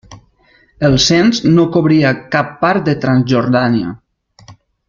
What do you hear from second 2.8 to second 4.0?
de Transjordània.